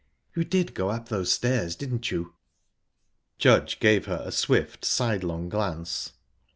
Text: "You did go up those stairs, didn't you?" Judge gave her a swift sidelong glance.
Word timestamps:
"You 0.35 0.43
did 0.43 0.73
go 0.73 0.89
up 0.89 1.09
those 1.09 1.31
stairs, 1.31 1.75
didn't 1.75 2.09
you?" 2.09 2.33
Judge 3.37 3.79
gave 3.79 4.07
her 4.07 4.23
a 4.25 4.31
swift 4.31 4.83
sidelong 4.83 5.47
glance. 5.47 6.13